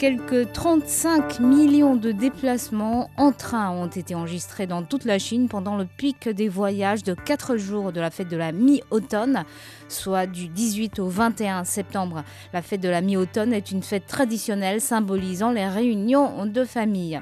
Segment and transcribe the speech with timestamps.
[0.00, 5.76] Quelques 35 millions de déplacements en train ont été enregistrés dans toute la Chine pendant
[5.76, 9.44] le pic des voyages de 4 jours de la fête de la mi-automne,
[9.88, 12.24] soit du 18 au 21 septembre.
[12.54, 17.20] La fête de la mi-automne est une fête traditionnelle symbolisant les réunions de famille.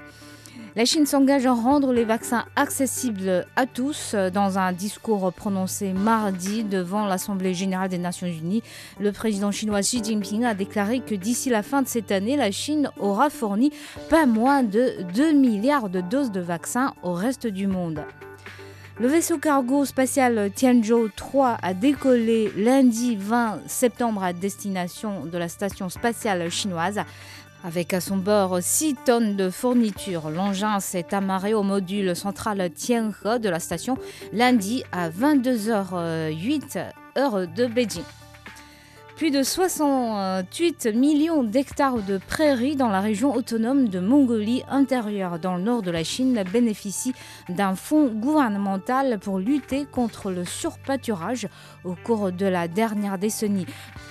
[0.77, 4.15] La Chine s'engage à rendre les vaccins accessibles à tous.
[4.33, 8.63] Dans un discours prononcé mardi devant l'Assemblée générale des Nations unies,
[9.01, 12.51] le président chinois Xi Jinping a déclaré que d'ici la fin de cette année, la
[12.51, 13.73] Chine aura fourni
[14.09, 18.05] pas moins de 2 milliards de doses de vaccins au reste du monde.
[19.01, 25.49] Le vaisseau cargo spatial Tianzhou 3 a décollé lundi 20 septembre à destination de la
[25.49, 27.01] station spatiale chinoise.
[27.64, 33.12] Avec à son bord 6 tonnes de fournitures, l'engin s'est amarré au module central Tianhe
[33.40, 33.98] de la station
[34.32, 38.04] lundi à 22h08 heure de Beijing.
[39.19, 45.57] Plus de 68 millions d'hectares de prairies dans la région autonome de Mongolie intérieure, dans
[45.57, 47.15] le nord de la Chine, bénéficient
[47.49, 51.49] d'un fonds gouvernemental pour lutter contre le surpâturage
[51.83, 53.66] au cours de la dernière décennie.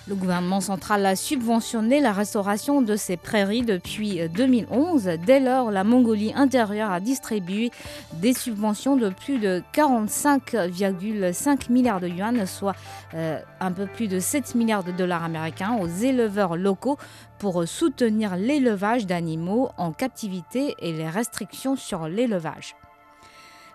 [0.09, 5.11] Le gouvernement central a subventionné la restauration de ces prairies depuis 2011.
[5.25, 7.71] Dès lors, la Mongolie intérieure a distribué
[8.14, 12.75] des subventions de plus de 45,5 milliards de yuan, soit
[13.14, 16.97] euh, un peu plus de 7 milliards de dollars américains aux éleveurs locaux
[17.39, 22.75] pour soutenir l'élevage d'animaux en captivité et les restrictions sur l'élevage.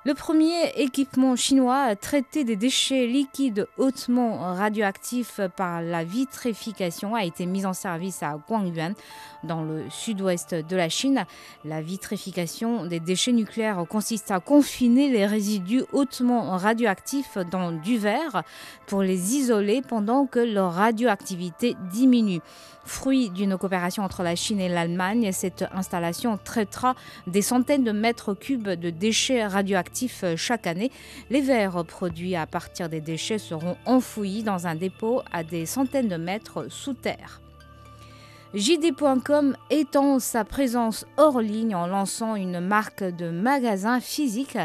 [0.05, 7.25] Le premier équipement chinois à traiter des déchets liquides hautement radioactifs par la vitrification a
[7.25, 8.95] été mis en service à Guangyuan,
[9.45, 11.25] dans le sud-ouest de la Chine.
[11.65, 18.43] La vitrification des déchets nucléaires consiste à confiner les résidus hautement radioactifs dans du verre
[18.89, 22.41] pour les isoler pendant que leur radioactivité diminue.
[22.85, 26.97] Fruit d'une coopération entre la Chine et l'Allemagne, cette installation traitera
[27.29, 29.92] des centaines de mètres cubes de déchets radioactifs
[30.37, 30.91] chaque année.
[31.31, 36.09] Les verres produits à partir des déchets seront enfouis dans un dépôt à des centaines
[36.09, 37.41] de mètres sous terre.
[38.55, 44.59] JD.com étend sa présence hors ligne en lançant une marque de magasin physique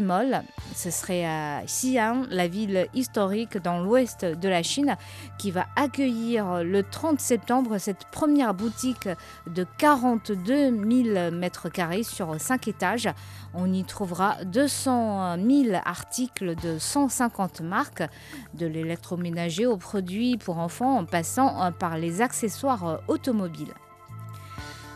[0.00, 0.42] Mall.
[0.74, 4.96] Ce serait à Xi'an, la ville historique dans l'ouest de la Chine,
[5.38, 9.08] qui va accueillir le 30 septembre cette première boutique
[9.46, 13.08] de 42 000 mètres carrés sur 5 étages.
[13.52, 18.04] On y trouvera 200 000 articles de 150 marques,
[18.54, 23.74] de l'électroménager aux produits pour enfants en passant par les accessoires automobiles.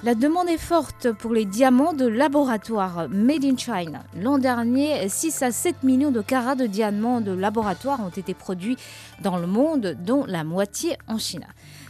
[0.04, 4.04] La demande est forte pour les diamants de laboratoire Made in China.
[4.20, 8.76] L'an dernier, 6 à 7 millions de carats de diamants de laboratoire ont été produits
[9.22, 11.46] dans le monde, dont la moitié en Chine.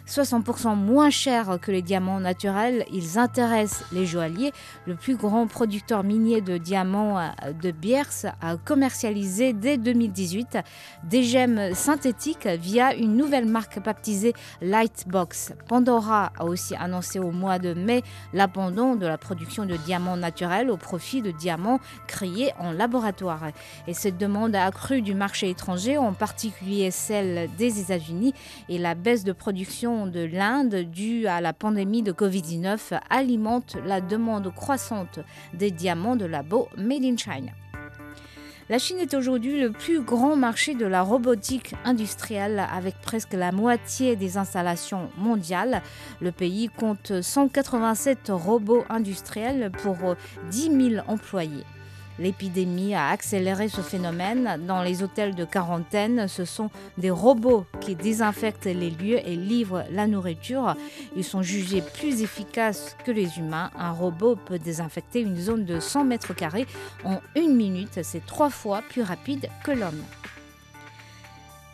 [0.06, 2.84] 60% moins cher que les diamants naturels.
[2.92, 4.52] Ils intéressent les joailliers.
[4.86, 10.58] Le plus grand producteur minier de diamants euh, de Biers a commercialisé dès 2018
[11.04, 15.52] des gemmes synthétiques via une nouvelle marque baptisée Lightbox.
[15.68, 20.70] Pandora a aussi annoncé au mois de mai l'abandon de la production de diamants naturels
[20.70, 23.48] au profit de diamants créés en laboratoire.
[23.86, 28.34] Et cette demande a accru du marché étranger, en particulier celle des États-Unis,
[28.68, 34.00] et la baisse de production de l'Inde due à la pandémie de Covid-19 alimente la
[34.00, 35.20] demande croissante
[35.54, 37.52] des diamants de labo Made in China.
[38.68, 43.52] La Chine est aujourd'hui le plus grand marché de la robotique industrielle avec presque la
[43.52, 45.82] moitié des installations mondiales.
[46.20, 50.16] Le pays compte 187 robots industriels pour
[50.50, 51.64] 10 000 employés.
[52.18, 54.60] L'épidémie a accéléré ce phénomène.
[54.66, 59.84] Dans les hôtels de quarantaine, ce sont des robots qui désinfectent les lieux et livrent
[59.90, 60.76] la nourriture.
[61.16, 63.70] Ils sont jugés plus efficaces que les humains.
[63.76, 66.66] Un robot peut désinfecter une zone de 100 mètres carrés
[67.04, 68.00] en une minute.
[68.02, 70.02] C'est trois fois plus rapide que l'homme.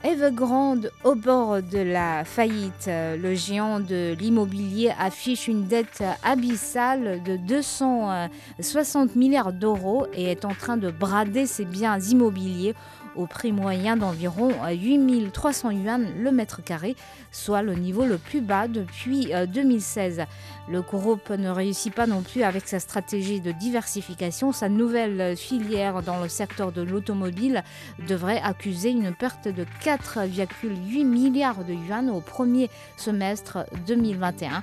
[0.03, 2.89] Evergrande au bord de la faillite.
[2.89, 10.55] Le géant de l'immobilier affiche une dette abyssale de 260 milliards d'euros et est en
[10.55, 12.75] train de brader ses biens immobiliers
[13.17, 16.97] au prix moyen d'environ 8300 yuan le mètre carré,
[17.33, 20.23] soit le niveau le plus bas depuis 2016.
[20.69, 24.53] Le groupe ne réussit pas non plus avec sa stratégie de diversification.
[24.53, 27.63] Sa nouvelle filière dans le secteur de l'automobile
[28.09, 34.63] devrait accuser une perte de 4,8 milliards de yuan au premier semestre 2021.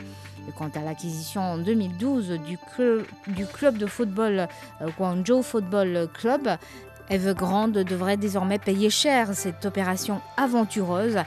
[0.56, 4.48] quant à l'acquisition en 2012 du, club, du club de football
[4.82, 6.48] euh, Guangzhou Football Club,
[7.09, 11.18] Evergrande devrait désormais payer cher cette opération aventureuse,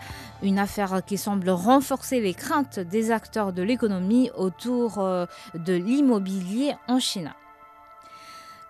[0.42, 6.74] une affaire qui semble renforcer les craintes des acteurs de l'économie autour euh, de l'immobilier
[6.88, 7.32] en Chine.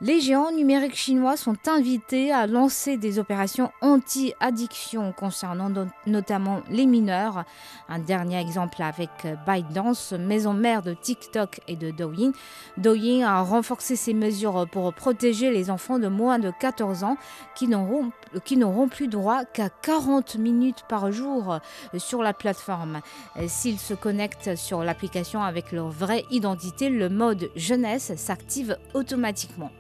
[0.03, 5.71] Les géants numériques chinois sont invités à lancer des opérations anti-addiction concernant
[6.07, 7.45] notamment les mineurs.
[7.87, 9.11] Un dernier exemple avec
[9.47, 12.33] ByteDance, maison mère de TikTok et de Douyin.
[12.79, 17.19] Douyin a renforcé ses mesures pour protéger les enfants de moins de 14 ans
[17.55, 21.59] qui n'auront plus droit qu'à 40 minutes par jour
[21.99, 23.03] sur la plateforme.
[23.49, 29.71] S'ils se connectent sur l'application avec leur vraie identité, le mode jeunesse s'active automatiquement.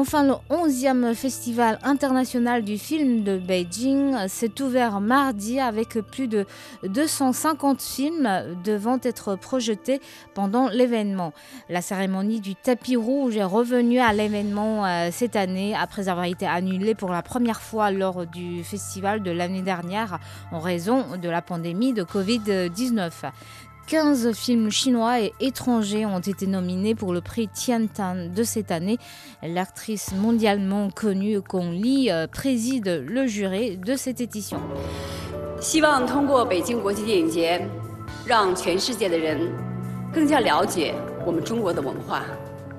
[0.00, 6.46] Enfin, le 11e Festival international du film de Beijing s'est ouvert mardi avec plus de
[6.84, 8.30] 250 films
[8.62, 10.00] devant être projetés
[10.34, 11.32] pendant l'événement.
[11.68, 16.46] La cérémonie du tapis rouge est revenue à l'événement euh, cette année après avoir été
[16.46, 20.20] annulée pour la première fois lors du festival de l'année dernière
[20.52, 23.10] en raison de la pandémie de Covid-19.
[23.87, 28.97] 15 films chinois et étrangers ont été nominés pour le prix Tiantan de cette année.
[29.41, 34.59] L'actrice mondialement connue Gong Li euh, préside le jury de cette édition.
[35.59, 37.61] 希望通过北京国际电影节，
[38.25, 39.51] 让全世界的人
[40.13, 40.95] 更加了解
[41.25, 42.23] 我们中国的文化、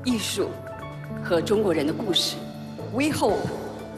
[0.05, 0.49] 艺术
[1.23, 2.37] 和中国人的故事。
[2.93, 3.47] We hope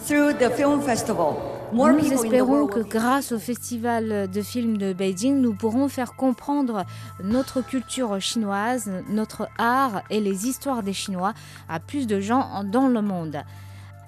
[0.06, 1.34] through the film festival.
[1.73, 6.85] nous espérons que grâce au Festival de films de Beijing, nous pourrons faire comprendre
[7.23, 11.33] notre culture chinoise, notre art et les histoires des Chinois
[11.69, 13.43] à plus de gens dans le monde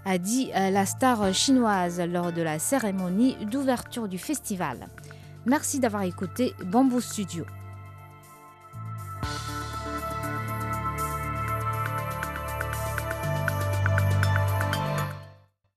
[0.06, 4.88] a dit euh, la star chinoise lors de la cérémonie d'ouverture du festival.
[5.45, 7.45] Merci d'avoir écouté Bamboo Studio.